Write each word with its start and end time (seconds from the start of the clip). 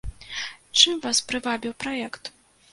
Чым 0.79 0.95
вас 1.05 1.21
прывабіў 1.29 1.79
праект? 1.87 2.23